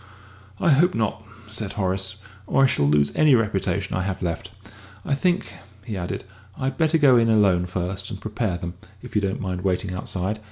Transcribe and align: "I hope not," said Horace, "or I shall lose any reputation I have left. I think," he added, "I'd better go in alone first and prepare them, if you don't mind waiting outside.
"I 0.59 0.71
hope 0.71 0.95
not," 0.95 1.23
said 1.47 1.73
Horace, 1.73 2.15
"or 2.47 2.63
I 2.63 2.65
shall 2.65 2.87
lose 2.87 3.15
any 3.15 3.35
reputation 3.35 3.95
I 3.95 4.01
have 4.01 4.23
left. 4.23 4.49
I 5.05 5.13
think," 5.13 5.53
he 5.85 5.95
added, 5.95 6.23
"I'd 6.57 6.75
better 6.79 6.97
go 6.97 7.17
in 7.17 7.29
alone 7.29 7.67
first 7.67 8.09
and 8.09 8.19
prepare 8.19 8.57
them, 8.57 8.73
if 9.03 9.13
you 9.15 9.21
don't 9.21 9.39
mind 9.39 9.61
waiting 9.61 9.93
outside. 9.93 10.39